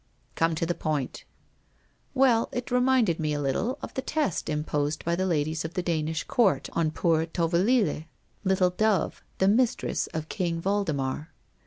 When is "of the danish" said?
5.63-6.23